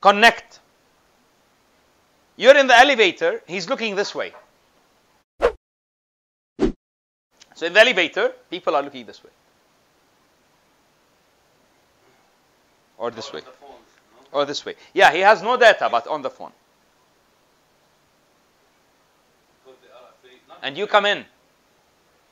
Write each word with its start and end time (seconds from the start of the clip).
Connect. 0.00 0.60
You're 2.36 2.56
in 2.56 2.66
the 2.66 2.78
elevator, 2.78 3.42
he's 3.46 3.68
looking 3.68 3.96
this 3.96 4.14
way. 4.14 4.32
So 7.54 7.66
in 7.66 7.74
the 7.74 7.80
elevator, 7.80 8.32
people 8.48 8.74
are 8.74 8.82
looking 8.82 9.04
this 9.04 9.22
way. 9.22 9.30
Or 12.96 13.10
this 13.10 13.30
way. 13.32 13.42
Or 14.32 14.46
this 14.46 14.64
way. 14.64 14.76
Yeah, 14.94 15.12
he 15.12 15.20
has 15.20 15.42
no 15.42 15.58
data, 15.58 15.88
but 15.90 16.06
on 16.06 16.22
the 16.22 16.30
phone. 16.30 16.52
And 20.62 20.76
you 20.78 20.86
come 20.86 21.04
in. 21.04 21.26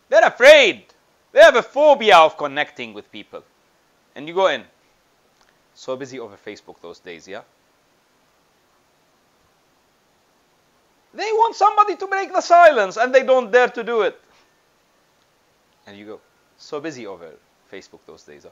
They're 0.08 0.26
afraid. 0.26 0.84
They 1.32 1.40
have 1.40 1.56
a 1.56 1.62
phobia 1.62 2.16
of 2.16 2.38
connecting 2.38 2.94
with 2.94 3.10
people. 3.12 3.42
And 4.14 4.26
you 4.26 4.34
go 4.34 4.46
in. 4.46 4.64
So 5.74 5.96
busy 5.96 6.18
over 6.18 6.36
Facebook 6.36 6.80
those 6.80 6.98
days, 6.98 7.28
yeah? 7.28 7.42
They 11.18 11.32
want 11.32 11.56
somebody 11.56 11.96
to 11.96 12.06
break 12.06 12.32
the 12.32 12.40
silence 12.40 12.96
and 12.96 13.12
they 13.12 13.24
don't 13.24 13.50
dare 13.50 13.68
to 13.70 13.82
do 13.82 14.02
it. 14.02 14.20
And 15.84 15.98
you 15.98 16.06
go, 16.06 16.20
so 16.58 16.78
busy 16.78 17.08
over 17.08 17.32
Facebook 17.72 17.98
those 18.06 18.22
days, 18.22 18.44
huh? 18.44 18.50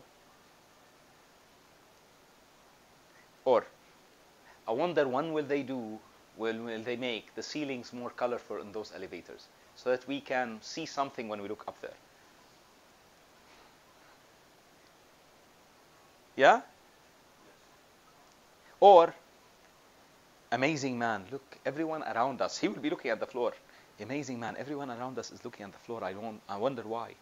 Or, 3.44 3.64
I 4.66 4.72
wonder 4.72 5.06
when 5.06 5.32
will 5.32 5.44
they 5.44 5.62
do, 5.62 6.00
when 6.36 6.64
will 6.64 6.82
they 6.82 6.96
make 6.96 7.32
the 7.36 7.42
ceilings 7.42 7.92
more 7.92 8.10
colorful 8.10 8.60
in 8.60 8.72
those 8.72 8.90
elevators 8.96 9.46
so 9.76 9.90
that 9.90 10.08
we 10.08 10.20
can 10.20 10.58
see 10.60 10.86
something 10.86 11.28
when 11.28 11.40
we 11.40 11.46
look 11.46 11.62
up 11.68 11.80
there. 11.80 11.94
Yeah? 16.34 16.62
Or, 18.80 19.14
amazing 20.52 20.98
man, 20.98 21.24
look, 21.30 21.58
everyone 21.64 22.02
around 22.02 22.40
us, 22.40 22.58
he 22.58 22.68
will 22.68 22.80
be 22.80 22.90
looking 22.90 23.10
at 23.10 23.20
the 23.20 23.26
floor. 23.26 23.52
Amazing 24.00 24.40
man, 24.40 24.56
everyone 24.58 24.90
around 24.90 25.18
us 25.18 25.32
is 25.32 25.44
looking 25.44 25.64
at 25.64 25.72
the 25.72 25.78
floor. 25.78 26.04
I 26.04 26.12
don't, 26.12 26.40
I 26.48 26.56
wonder 26.56 26.82
why. 26.82 27.14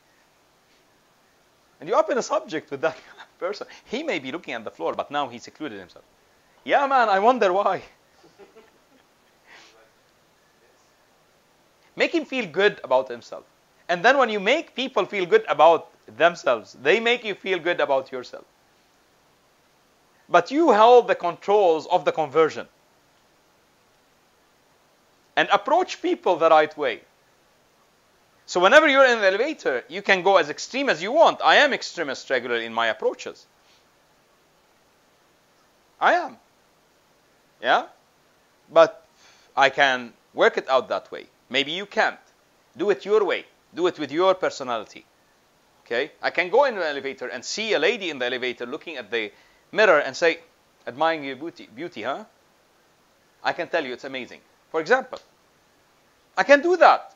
And 1.80 1.88
you 1.88 1.94
open 1.94 2.18
a 2.18 2.22
subject 2.22 2.70
with 2.70 2.80
that 2.80 2.96
person. 3.38 3.66
He 3.84 4.02
may 4.02 4.18
be 4.18 4.32
looking 4.32 4.54
at 4.54 4.64
the 4.64 4.70
floor, 4.70 4.94
but 4.94 5.10
now 5.10 5.28
he 5.28 5.38
secluded 5.38 5.78
himself. 5.78 6.04
Yeah, 6.64 6.86
man, 6.86 7.08
I 7.08 7.18
wonder 7.18 7.52
why. 7.52 7.82
Make 11.96 12.14
him 12.14 12.24
feel 12.24 12.46
good 12.46 12.80
about 12.82 13.08
himself. 13.08 13.44
And 13.88 14.04
then 14.04 14.16
when 14.16 14.30
you 14.30 14.40
make 14.40 14.74
people 14.74 15.04
feel 15.04 15.26
good 15.26 15.44
about 15.46 15.90
themselves, 16.16 16.74
they 16.82 17.00
make 17.00 17.22
you 17.22 17.34
feel 17.34 17.58
good 17.58 17.80
about 17.80 18.10
yourself. 18.10 18.44
But 20.28 20.50
you 20.50 20.70
held 20.70 21.06
the 21.06 21.14
controls 21.14 21.86
of 21.86 22.06
the 22.06 22.12
conversion. 22.12 22.66
And 25.36 25.48
approach 25.50 26.00
people 26.00 26.36
the 26.36 26.48
right 26.48 26.76
way. 26.76 27.00
So 28.46 28.60
whenever 28.60 28.86
you're 28.86 29.06
in 29.06 29.20
the 29.20 29.26
elevator, 29.26 29.84
you 29.88 30.02
can 30.02 30.22
go 30.22 30.36
as 30.36 30.50
extreme 30.50 30.88
as 30.88 31.02
you 31.02 31.12
want. 31.12 31.40
I 31.42 31.56
am 31.56 31.72
extremist 31.72 32.28
regularly 32.30 32.66
in 32.66 32.74
my 32.74 32.88
approaches. 32.88 33.46
I 36.00 36.14
am. 36.14 36.36
Yeah? 37.62 37.86
But 38.70 39.06
I 39.56 39.70
can 39.70 40.12
work 40.34 40.58
it 40.58 40.68
out 40.68 40.88
that 40.88 41.10
way. 41.10 41.26
Maybe 41.48 41.72
you 41.72 41.86
can't. 41.86 42.18
Do 42.76 42.90
it 42.90 43.04
your 43.04 43.24
way. 43.24 43.46
Do 43.74 43.86
it 43.86 43.98
with 43.98 44.12
your 44.12 44.34
personality. 44.34 45.06
Okay? 45.86 46.12
I 46.22 46.30
can 46.30 46.50
go 46.50 46.64
in 46.64 46.76
an 46.76 46.82
elevator 46.82 47.28
and 47.28 47.44
see 47.44 47.72
a 47.72 47.78
lady 47.78 48.10
in 48.10 48.18
the 48.18 48.26
elevator 48.26 48.66
looking 48.66 48.96
at 48.96 49.10
the 49.10 49.32
mirror 49.72 50.00
and 50.00 50.16
say, 50.16 50.40
admiring 50.86 51.24
your 51.24 51.36
beauty, 51.36 51.68
beauty, 51.74 52.02
huh? 52.02 52.24
I 53.42 53.52
can 53.52 53.68
tell 53.68 53.84
you 53.84 53.92
it's 53.92 54.04
amazing. 54.04 54.40
For 54.74 54.80
example, 54.80 55.20
I 56.36 56.42
can 56.42 56.60
do 56.60 56.76
that. 56.78 57.14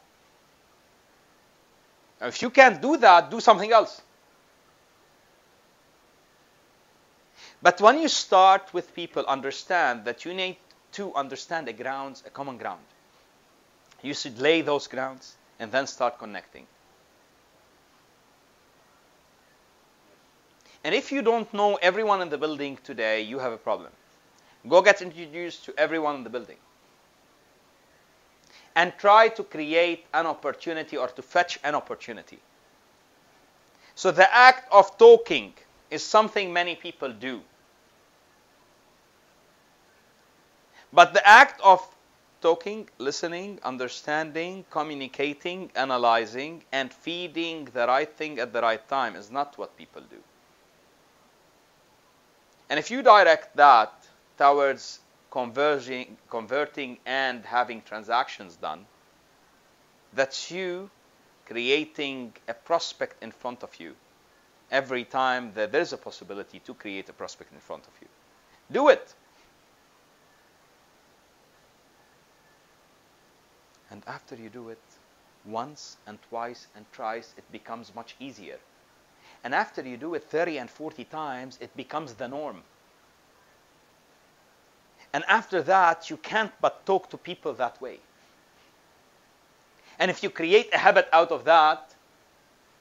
Now, 2.20 2.28
if 2.28 2.40
you 2.40 2.50
can't 2.50 2.80
do 2.80 2.96
that, 2.98 3.32
do 3.32 3.40
something 3.40 3.72
else. 3.72 4.00
But 7.60 7.80
when 7.80 8.00
you 8.00 8.06
start 8.06 8.72
with 8.72 8.94
people, 8.94 9.24
understand 9.26 10.04
that 10.04 10.24
you 10.24 10.34
need 10.34 10.56
to 10.92 11.12
understand 11.16 11.66
a 11.68 11.72
grounds, 11.72 12.22
a 12.24 12.30
common 12.30 12.58
ground. 12.58 12.84
You 14.02 14.14
should 14.14 14.38
lay 14.38 14.60
those 14.60 14.86
grounds 14.86 15.34
and 15.58 15.72
then 15.72 15.88
start 15.88 16.16
connecting. 16.20 16.64
And 20.84 20.94
if 20.94 21.10
you 21.10 21.22
don't 21.22 21.52
know 21.52 21.74
everyone 21.82 22.22
in 22.22 22.28
the 22.28 22.38
building 22.38 22.78
today, 22.84 23.22
you 23.22 23.40
have 23.40 23.50
a 23.50 23.58
problem. 23.58 23.90
Go 24.68 24.80
get 24.80 25.02
introduced 25.02 25.64
to 25.64 25.74
everyone 25.76 26.14
in 26.14 26.22
the 26.22 26.30
building. 26.30 26.58
And 28.78 28.92
try 28.96 29.26
to 29.30 29.42
create 29.42 30.06
an 30.14 30.26
opportunity 30.26 30.96
or 30.96 31.08
to 31.08 31.20
fetch 31.20 31.58
an 31.64 31.74
opportunity. 31.74 32.38
So 33.96 34.12
the 34.12 34.32
act 34.32 34.72
of 34.72 34.96
talking 34.96 35.52
is 35.90 36.04
something 36.04 36.52
many 36.52 36.76
people 36.76 37.12
do. 37.12 37.40
But 40.92 41.12
the 41.12 41.26
act 41.26 41.60
of 41.60 41.80
talking, 42.40 42.88
listening, 42.98 43.58
understanding, 43.64 44.64
communicating, 44.70 45.72
analyzing, 45.74 46.62
and 46.70 46.92
feeding 46.92 47.64
the 47.74 47.84
right 47.88 48.12
thing 48.16 48.38
at 48.38 48.52
the 48.52 48.62
right 48.62 48.88
time 48.88 49.16
is 49.16 49.28
not 49.28 49.58
what 49.58 49.76
people 49.76 50.02
do. 50.08 50.22
And 52.70 52.78
if 52.78 52.92
you 52.92 53.02
direct 53.02 53.56
that 53.56 53.92
towards 54.38 55.00
converging, 55.30 56.16
converting 56.30 56.98
and 57.06 57.44
having 57.44 57.82
transactions 57.82 58.56
done, 58.56 58.86
that's 60.14 60.50
you 60.50 60.90
creating 61.46 62.32
a 62.46 62.54
prospect 62.54 63.22
in 63.22 63.30
front 63.30 63.62
of 63.62 63.80
you 63.80 63.94
every 64.70 65.04
time 65.04 65.52
that 65.54 65.72
there's 65.72 65.92
a 65.92 65.96
possibility 65.96 66.58
to 66.60 66.74
create 66.74 67.08
a 67.08 67.12
prospect 67.12 67.52
in 67.52 67.58
front 67.58 67.86
of 67.86 67.92
you. 68.00 68.08
Do 68.70 68.88
it. 68.88 69.14
And 73.90 74.02
after 74.06 74.34
you 74.34 74.50
do 74.50 74.68
it 74.68 74.82
once 75.46 75.96
and 76.06 76.18
twice 76.28 76.66
and 76.76 76.90
thrice, 76.92 77.34
it 77.38 77.50
becomes 77.50 77.94
much 77.94 78.14
easier. 78.20 78.58
And 79.42 79.54
after 79.54 79.82
you 79.82 79.96
do 79.96 80.14
it 80.14 80.24
30 80.24 80.58
and 80.58 80.70
40 80.70 81.04
times, 81.04 81.58
it 81.60 81.74
becomes 81.76 82.14
the 82.14 82.28
norm. 82.28 82.62
And 85.12 85.24
after 85.26 85.62
that, 85.62 86.10
you 86.10 86.16
can't 86.16 86.52
but 86.60 86.84
talk 86.84 87.10
to 87.10 87.16
people 87.16 87.54
that 87.54 87.80
way. 87.80 87.98
And 89.98 90.10
if 90.10 90.22
you 90.22 90.30
create 90.30 90.72
a 90.72 90.78
habit 90.78 91.08
out 91.12 91.32
of 91.32 91.44
that, 91.44 91.94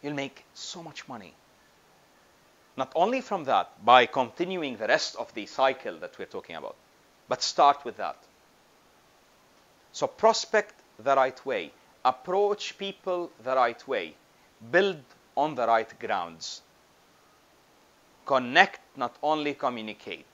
you'll 0.02 0.14
make 0.14 0.46
so 0.54 0.84
much 0.84 1.08
money. 1.08 1.34
Not 2.76 2.92
only 2.96 3.22
from 3.22 3.46
that, 3.46 3.84
by 3.84 4.06
continuing 4.06 4.78
the 4.78 4.88
rest 4.88 5.16
of 5.16 5.34
the 5.34 5.48
cycle 5.48 5.98
that 5.98 6.20
we're 6.20 6.26
talking 6.26 6.56
about, 6.56 6.76
but 7.28 7.42
start 7.42 7.84
with 7.84 7.98
that. 7.98 8.18
So 9.92 10.06
prospect 10.06 10.76
the 11.00 11.16
right 11.16 11.44
way, 11.46 11.72
approach 12.06 12.78
people 12.78 13.32
the 13.44 13.56
right 13.56 13.88
way, 13.88 14.16
build 14.72 15.02
on 15.36 15.56
the 15.56 15.66
right 15.66 15.92
grounds. 16.00 16.62
Connect, 18.26 18.80
not 18.96 19.16
only 19.24 19.56
communicate. 19.56 20.28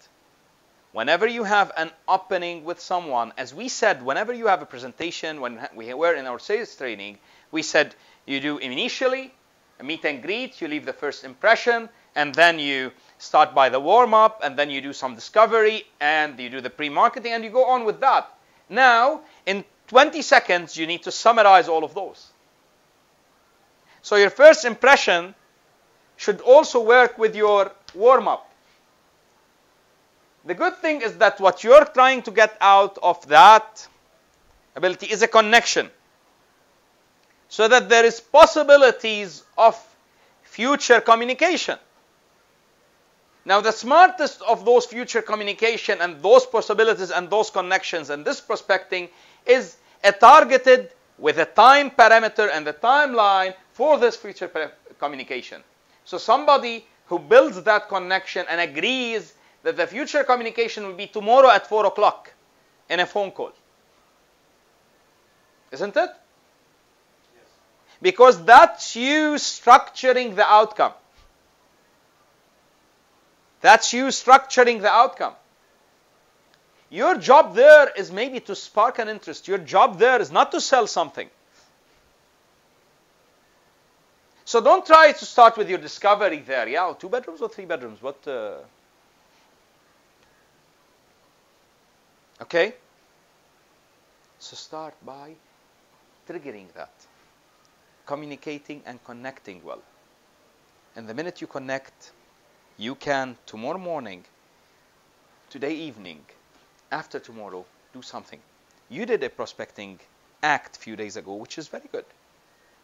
Whenever 0.94 1.26
you 1.26 1.44
have 1.44 1.72
an 1.76 1.92
opening 2.08 2.64
with 2.64 2.80
someone, 2.80 3.34
as 3.36 3.52
we 3.52 3.68
said, 3.68 4.04
whenever 4.04 4.32
you 4.32 4.46
have 4.46 4.62
a 4.62 4.66
presentation, 4.66 5.42
when 5.42 5.60
we 5.76 5.92
were 5.96 6.14
in 6.14 6.28
our 6.28 6.38
sales 6.38 6.76
training, 6.76 7.18
we 7.52 7.64
said 7.64 7.96
you 8.28 8.40
do 8.40 8.60
initially 8.60 9.34
a 9.80 9.84
meet 9.84 10.06
and 10.06 10.22
greet, 10.22 10.62
you 10.62 10.68
leave 10.68 10.86
the 10.86 10.94
first 10.94 11.24
impression, 11.24 11.90
and 12.14 12.36
then 12.36 12.60
you 12.60 12.92
start 13.18 13.56
by 13.56 13.70
the 13.70 13.80
warm 13.80 14.14
up, 14.14 14.42
and 14.44 14.56
then 14.56 14.70
you 14.70 14.82
do 14.82 14.94
some 14.94 15.16
discovery, 15.16 15.84
and 16.00 16.40
you 16.40 16.48
do 16.48 16.62
the 16.62 16.70
pre 16.70 16.90
marketing, 16.90 17.34
and 17.34 17.44
you 17.44 17.50
go 17.50 17.66
on 17.66 17.86
with 17.86 18.00
that. 18.00 18.32
Now, 18.70 19.22
in 19.48 19.66
20 19.88 20.22
seconds, 20.22 20.78
you 20.78 20.86
need 20.86 21.02
to 21.04 21.12
summarize 21.12 21.68
all 21.68 21.84
of 21.84 21.96
those. 21.96 22.32
So 24.04 24.16
your 24.16 24.30
first 24.30 24.64
impression 24.64 25.34
should 26.18 26.40
also 26.42 26.84
work 26.84 27.18
with 27.18 27.36
your 27.36 27.72
warm 27.96 28.28
up. 28.28 28.53
The 30.46 30.54
good 30.54 30.78
thing 30.78 31.02
is 31.02 31.18
that 31.18 31.40
what 31.40 31.64
you're 31.64 31.86
trying 31.86 32.22
to 32.24 32.32
get 32.32 32.58
out 32.60 32.98
of 33.02 33.26
that 33.28 33.88
ability 34.76 35.08
is 35.08 35.22
a 35.22 35.28
connection. 35.28 35.90
So 37.48 37.68
that 37.68 37.88
there 37.88 38.04
is 38.04 38.20
possibilities 38.20 39.44
of 39.58 39.80
future 40.44 41.00
communication. 41.02 41.78
Now, 43.46 43.62
the 43.62 43.72
smartest 43.72 44.42
of 44.42 44.66
those 44.66 44.86
future 44.86 45.22
communication 45.22 46.00
and 46.02 46.22
those 46.22 46.46
possibilities 46.46 47.12
and 47.12 47.30
those 47.30 47.50
connections 47.50 48.10
and 48.10 48.24
this 48.26 48.40
prospecting 48.40 49.10
is 49.46 49.78
a 50.04 50.12
targeted 50.12 50.92
with 51.18 51.38
a 51.38 51.46
time 51.46 51.92
parameter 51.92 52.50
and 52.52 52.66
the 52.66 52.74
timeline 52.74 53.54
for 53.74 53.98
this 53.98 54.16
future 54.16 54.50
communication. 55.00 55.62
So 56.06 56.18
somebody 56.18 56.86
who 57.08 57.20
builds 57.20 57.62
that 57.64 57.90
connection 57.90 58.46
and 58.50 58.62
agrees 58.62 59.34
that 59.64 59.78
the 59.78 59.88
future 59.88 60.24
communication 60.24 60.86
will 60.86 60.94
be 60.94 61.08
tomorrow 61.08 61.50
at 61.50 61.68
4 61.68 61.88
o'clock 61.88 62.34
in 62.90 63.00
a 63.00 63.06
phone 63.06 63.32
call. 63.32 63.54
Isn't 65.72 65.96
it? 65.96 66.10
Yes. 66.10 67.50
Because 68.02 68.44
that's 68.46 68.96
you 68.96 69.36
structuring 69.36 70.36
the 70.36 70.46
outcome. 70.46 70.94
That's 73.62 73.94
you 73.94 74.08
structuring 74.08 74.82
the 74.82 74.92
outcome. 74.92 75.34
Your 76.90 77.16
job 77.16 77.56
there 77.56 77.90
is 77.96 78.12
maybe 78.12 78.40
to 78.42 78.56
spark 78.56 79.00
an 79.00 79.08
interest. 79.08 79.48
Your 79.48 79.58
job 79.58 79.98
there 79.98 80.22
is 80.22 80.32
not 80.32 80.52
to 80.52 80.62
sell 80.62 80.86
something. 80.86 81.30
So 84.46 84.62
don't 84.62 84.86
try 84.86 85.14
to 85.14 85.26
start 85.26 85.58
with 85.58 85.70
your 85.70 85.80
discovery 85.80 86.44
there. 86.46 86.68
Yeah, 86.68 86.94
two 87.00 87.10
bedrooms 87.10 87.42
or 87.42 87.50
three 87.50 87.66
bedrooms? 87.66 88.02
What? 88.02 88.28
Uh... 88.28 88.58
Okay? 92.44 92.74
So 94.40 94.58
start 94.58 94.94
by 95.06 95.32
triggering 96.28 96.68
that, 96.74 96.92
communicating 98.06 98.82
and 98.86 99.02
connecting 99.06 99.64
well. 99.64 99.82
And 100.98 101.08
the 101.08 101.14
minute 101.14 101.40
you 101.40 101.48
connect, 101.48 102.12
you 102.78 102.96
can 102.96 103.38
tomorrow 103.46 103.78
morning, 103.78 104.26
today 105.50 105.74
evening, 105.74 106.20
after 106.92 107.18
tomorrow, 107.18 107.64
do 107.94 108.02
something. 108.02 108.40
You 108.90 109.06
did 109.06 109.24
a 109.24 109.30
prospecting 109.30 110.02
act 110.42 110.76
a 110.76 110.80
few 110.82 110.98
days 110.98 111.16
ago, 111.16 111.36
which 111.36 111.58
is 111.58 111.70
very 111.70 111.88
good. 111.94 112.06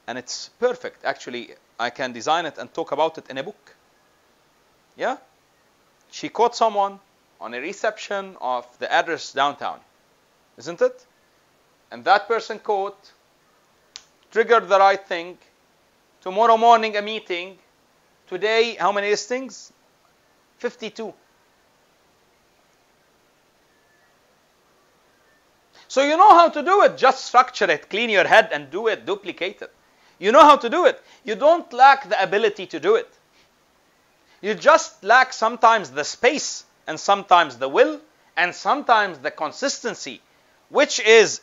And 0.07 0.17
it's 0.17 0.51
perfect. 0.57 1.03
Actually, 1.03 1.50
I 1.77 1.89
can 1.89 2.13
design 2.13 2.45
it 2.45 2.57
and 2.57 2.73
talk 2.73 2.94
about 2.94 3.17
it 3.17 3.29
in 3.29 3.38
a 3.38 3.44
book. 3.44 3.75
Yeah? 4.95 5.17
She 6.11 6.29
caught 6.29 6.56
someone 6.56 7.00
on 7.39 7.53
a 7.53 7.59
reception 7.59 8.36
of 8.41 8.65
the 8.80 8.91
address 8.91 9.33
downtown. 9.33 9.80
Isn't 10.57 10.81
it? 10.81 11.06
And 11.91 12.03
that 12.06 12.27
person 12.27 12.59
caught, 12.59 12.97
triggered 14.31 14.68
the 14.68 14.77
right 14.77 15.03
thing. 15.07 15.38
Tomorrow 16.21 16.57
morning, 16.57 16.97
a 16.97 17.01
meeting. 17.01 17.57
Today, 18.27 18.75
how 18.75 18.91
many 18.91 19.09
listings? 19.09 19.71
52. 20.57 21.13
So 25.88 26.03
you 26.03 26.18
know 26.18 26.30
how 26.30 26.50
to 26.50 26.62
do 26.62 26.83
it. 26.83 26.97
Just 26.97 27.25
structure 27.25 27.69
it, 27.69 27.89
clean 27.89 28.12
your 28.12 28.27
head, 28.27 28.50
and 28.51 28.69
do 28.69 28.88
it, 28.88 29.07
duplicate 29.07 29.62
it. 29.63 29.74
You 30.19 30.31
know 30.31 30.42
how 30.42 30.57
to 30.57 30.69
do 30.69 30.85
it. 30.85 31.01
You 31.24 31.35
don't 31.35 31.71
lack 31.74 32.07
the 32.07 32.21
ability 32.21 32.68
to 32.68 32.80
do 32.80 32.95
it. 32.95 33.09
You 34.42 34.53
just 34.53 35.03
lack 35.03 35.33
sometimes 35.33 35.89
the 35.89 36.03
space, 36.03 36.63
and 36.89 37.00
sometimes 37.00 37.57
the 37.59 37.69
will, 37.69 38.01
and 38.36 38.53
sometimes 38.53 39.19
the 39.19 39.30
consistency, 39.30 40.19
which 40.69 41.00
is 41.00 41.39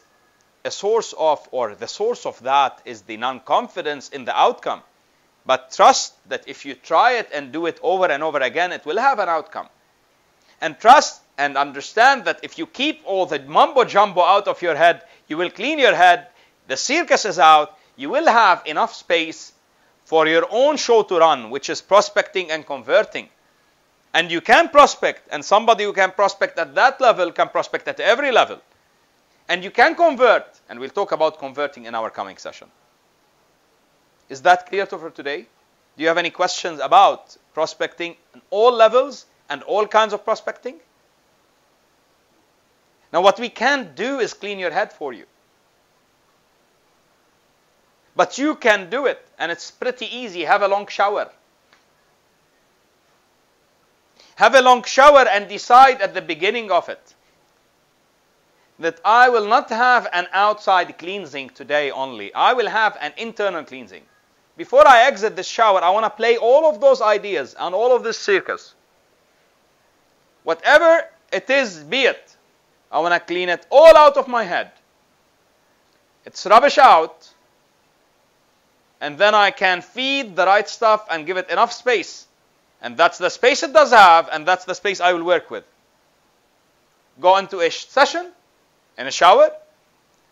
a 0.65 0.73
source 0.73 1.15
of, 1.17 1.49
or 1.53 1.77
the 1.77 1.87
source 1.87 2.27
of 2.27 2.43
that 2.43 2.83
is 2.85 3.03
the 3.03 3.17
non 3.17 3.39
confidence 3.39 4.09
in 4.09 4.25
the 4.25 4.37
outcome. 4.37 4.83
But 5.47 5.71
trust 5.71 6.15
that 6.29 6.49
if 6.49 6.67
you 6.67 6.75
try 6.75 7.13
it 7.13 7.29
and 7.33 7.53
do 7.53 7.67
it 7.67 7.79
over 7.81 8.07
and 8.07 8.25
over 8.25 8.39
again, 8.39 8.73
it 8.73 8.85
will 8.85 8.99
have 8.99 9.21
an 9.21 9.29
outcome. 9.29 9.69
And 10.61 10.81
trust 10.81 11.23
and 11.39 11.57
understand 11.57 12.25
that 12.25 12.41
if 12.43 12.59
you 12.59 12.67
keep 12.67 13.03
all 13.05 13.27
the 13.27 13.39
mumbo 13.39 13.85
jumbo 13.85 14.23
out 14.23 14.49
of 14.49 14.61
your 14.63 14.75
head, 14.75 15.03
you 15.29 15.37
will 15.37 15.51
clean 15.51 15.79
your 15.79 15.95
head, 15.95 16.27
the 16.67 16.77
circus 16.77 17.25
is 17.25 17.39
out, 17.39 17.79
you 17.95 18.11
will 18.11 18.27
have 18.27 18.63
enough 18.67 18.95
space 18.95 19.53
for 20.07 20.27
your 20.27 20.49
own 20.51 20.77
show 20.77 21.05
to 21.05 21.19
run, 21.19 21.51
which 21.51 21.71
is 21.71 21.81
prospecting 21.81 22.51
and 22.51 22.67
converting. 22.67 23.29
And 24.17 24.33
you 24.33 24.41
can 24.41 24.71
prospect, 24.71 25.29
and 25.31 25.45
somebody 25.45 25.85
who 25.85 25.93
can 25.93 26.11
prospect 26.11 26.59
at 26.59 26.75
that 26.75 27.03
level 27.03 27.31
can 27.33 27.51
prospect 27.51 27.87
at 27.87 28.01
every 28.01 28.33
level. 28.33 28.59
And 29.47 29.63
you 29.63 29.71
can 29.71 29.95
convert, 29.95 30.59
and 30.71 30.81
we'll 30.81 30.89
talk 30.89 31.13
about 31.13 31.39
converting 31.39 31.85
in 31.85 31.95
our 31.95 32.09
coming 32.09 32.39
session. 32.39 32.69
Is 34.31 34.41
that 34.41 34.71
clear 34.71 34.87
to 34.87 34.97
for 34.97 35.11
today? 35.11 35.43
Do 35.97 36.03
you 36.03 36.09
have 36.09 36.17
any 36.17 36.31
questions 36.31 36.81
about 36.81 37.37
prospecting 37.53 38.17
on 38.35 38.41
all 38.49 38.73
levels 38.73 39.27
and 39.51 39.63
all 39.65 39.87
kinds 39.87 40.15
of 40.15 40.25
prospecting? 40.25 40.77
Now, 43.13 43.21
what 43.21 43.39
we 43.39 43.51
can't 43.51 43.95
do 43.95 44.21
is 44.21 44.33
clean 44.33 44.59
your 44.59 44.71
head 44.71 44.95
for 44.95 45.13
you. 45.13 45.27
But 48.17 48.39
you 48.39 48.55
can 48.55 48.89
do 48.89 49.05
it, 49.05 49.21
and 49.39 49.53
it's 49.53 49.71
pretty 49.71 50.07
easy. 50.07 50.45
Have 50.45 50.63
a 50.63 50.69
long 50.69 50.87
shower. 50.87 51.31
Have 54.37 54.55
a 54.55 54.63
long 54.63 54.85
shower 54.85 55.27
and 55.29 55.49
decide 55.49 56.01
at 56.01 56.15
the 56.15 56.23
beginning 56.23 56.71
of 56.71 56.89
it 56.89 57.15
that 58.79 59.01
I 59.05 59.29
will 59.31 59.47
not 59.47 59.71
have 59.71 60.07
an 60.13 60.27
outside 60.33 60.99
cleansing 60.99 61.51
today 61.51 61.91
only. 61.91 62.33
I 62.35 62.53
will 62.53 62.69
have 62.69 62.97
an 63.01 63.13
internal 63.17 63.65
cleansing. 63.65 64.03
Before 64.57 64.87
I 64.87 65.05
exit 65.05 65.37
this 65.37 65.47
shower, 65.47 65.83
I 65.83 65.91
want 65.91 66.05
to 66.05 66.11
play 66.11 66.37
all 66.37 66.67
of 66.67 66.81
those 66.81 67.01
ideas 67.01 67.55
and 67.59 67.75
all 67.75 67.95
of 67.95 68.03
this 68.03 68.19
circus. 68.19 68.75
Whatever 70.45 71.09
it 71.33 71.49
is, 71.51 71.83
be 71.83 72.03
it. 72.03 72.37
I 72.93 73.01
want 73.01 73.15
to 73.15 73.21
clean 73.21 73.49
it 73.49 73.67
all 73.71 73.97
out 73.97 74.17
of 74.17 74.29
my 74.29 74.45
head. 74.45 74.71
It's 76.25 76.45
rubbish 76.47 76.79
out. 76.79 77.29
And 79.01 79.19
then 79.19 79.35
I 79.35 79.51
can 79.51 79.83
feed 79.83 80.37
the 80.37 80.47
right 80.47 80.69
stuff 80.69 81.07
and 81.11 81.27
give 81.27 81.37
it 81.37 81.51
enough 81.51 81.73
space. 81.73 82.27
And 82.87 82.97
that's 82.97 83.19
the 83.19 83.31
space 83.31 83.65
it 83.65 83.73
does 83.73 83.91
have, 83.91 84.29
and 84.31 84.47
that's 84.47 84.65
the 84.65 84.73
space 84.73 85.01
I 85.01 85.13
will 85.13 85.25
work 85.25 85.51
with. 85.51 85.65
Go 87.19 87.37
into 87.37 87.59
a 87.59 87.69
session, 87.69 88.31
in 88.97 89.09
a 89.09 89.11
shower, 89.11 89.51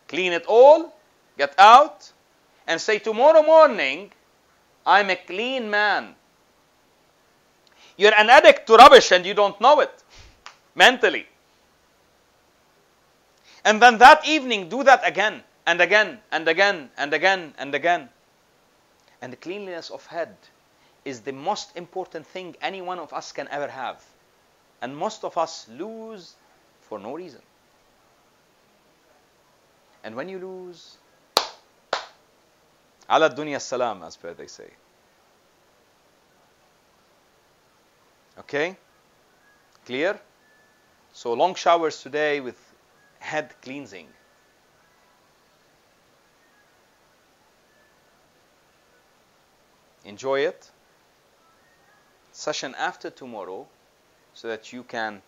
clean 0.07 0.33
it 0.33 0.45
all, 0.47 0.95
get 1.37 1.53
out, 1.59 2.13
and 2.69 2.81
say, 2.81 3.01
Tomorrow 3.01 3.43
morning, 3.43 4.13
I'm 4.87 5.11
a 5.11 5.17
clean 5.17 5.69
man. 5.69 6.15
You're 7.97 8.15
an 8.15 8.31
addict 8.31 8.69
to 8.69 8.77
rubbish 8.77 9.11
and 9.11 9.27
you 9.27 9.35
don't 9.35 9.61
know 9.61 9.81
it 9.81 10.05
mentally. 10.77 11.27
And 13.65 13.83
then 13.83 13.99
that 13.99 14.29
evening, 14.29 14.69
do 14.69 14.85
that 14.85 15.03
again 15.05 15.43
and 15.67 15.81
again 15.81 16.21
and 16.31 16.47
again 16.47 16.91
and 16.97 17.13
again 17.13 17.55
and 17.59 17.75
again. 17.75 18.11
And 19.21 19.33
the 19.33 19.39
cleanliness 19.39 19.91
of 19.91 20.07
head 20.07 20.37
is 21.05 21.21
the 21.21 21.33
most 21.33 21.77
important 21.77 22.27
thing 22.27 22.57
any 22.63 22.81
one 22.81 22.99
of 22.99 23.13
us 23.13 23.33
can 23.33 23.49
ever 23.49 23.69
have. 23.69 24.03
And 24.81 24.97
most 24.97 25.25
of 25.25 25.37
us 25.39 25.67
lose 25.69 26.35
for 26.83 26.99
no 26.99 27.15
reason. 27.15 27.43
And 30.03 30.15
when 30.17 30.29
you 30.29 30.39
lose, 30.39 30.99
ala 33.11 33.31
dunya 33.31 33.61
salam, 33.61 34.03
as 34.03 34.17
per 34.17 34.35
they 34.35 34.47
say. 34.47 34.71
Okay? 38.39 38.77
Clear? 39.87 40.19
So 41.13 41.33
long 41.33 41.55
showers 41.55 42.03
today 42.03 42.41
with 42.41 42.59
head 43.19 43.55
cleansing. 43.63 44.09
Enjoy 50.05 50.41
it. 50.41 50.71
Session 52.37 52.75
after 52.77 53.11
tomorrow 53.11 53.65
so 54.35 54.49
that 54.49 54.73
you 54.73 54.83
can 54.83 55.23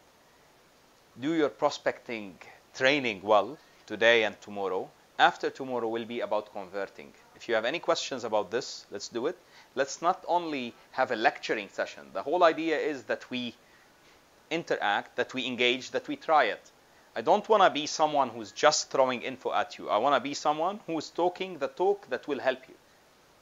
do 1.20 1.34
your 1.34 1.48
prospecting 1.48 2.36
training 2.74 3.20
well 3.22 3.56
today 3.86 4.24
and 4.24 4.38
tomorrow. 4.40 4.90
After 5.16 5.48
tomorrow 5.48 5.86
will 5.86 6.04
be 6.04 6.18
about 6.18 6.52
converting. 6.52 7.12
If 7.36 7.48
you 7.48 7.54
have 7.54 7.64
any 7.64 7.78
questions 7.78 8.24
about 8.24 8.50
this, 8.50 8.86
let's 8.90 9.08
do 9.08 9.28
it. 9.28 9.38
Let's 9.76 10.02
not 10.02 10.24
only 10.26 10.74
have 10.90 11.12
a 11.12 11.16
lecturing 11.16 11.68
session. 11.68 12.02
The 12.12 12.24
whole 12.24 12.42
idea 12.42 12.76
is 12.76 13.04
that 13.04 13.30
we 13.30 13.54
interact, 14.50 15.14
that 15.14 15.32
we 15.32 15.46
engage, 15.46 15.92
that 15.92 16.08
we 16.08 16.16
try 16.16 16.46
it. 16.46 16.72
I 17.14 17.20
don't 17.20 17.48
want 17.48 17.62
to 17.62 17.70
be 17.70 17.86
someone 17.86 18.30
who's 18.30 18.50
just 18.50 18.90
throwing 18.90 19.22
info 19.22 19.52
at 19.52 19.78
you. 19.78 19.88
I 19.88 19.98
want 19.98 20.16
to 20.16 20.20
be 20.20 20.34
someone 20.34 20.80
who's 20.88 21.10
talking 21.10 21.58
the 21.58 21.68
talk 21.68 22.10
that 22.10 22.26
will 22.26 22.40
help 22.40 22.68
you. 22.68 22.74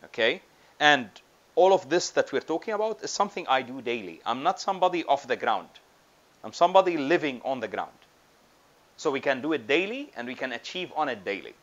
Okay? 0.04 0.42
And 0.78 1.08
all 1.56 1.72
of 1.72 1.88
this 1.88 2.10
that 2.10 2.32
we're 2.32 2.40
talking 2.40 2.74
about 2.74 3.02
is 3.02 3.10
something 3.10 3.46
I 3.48 3.62
do 3.62 3.80
daily. 3.80 4.20
I'm 4.26 4.42
not 4.42 4.60
somebody 4.60 5.04
off 5.04 5.26
the 5.26 5.36
ground. 5.36 5.68
I'm 6.42 6.52
somebody 6.52 6.96
living 6.96 7.40
on 7.44 7.60
the 7.60 7.68
ground. 7.68 7.92
So 8.96 9.10
we 9.10 9.20
can 9.20 9.40
do 9.40 9.52
it 9.52 9.66
daily 9.66 10.10
and 10.16 10.26
we 10.26 10.34
can 10.34 10.52
achieve 10.52 10.92
on 10.96 11.08
it 11.08 11.24
daily. 11.24 11.54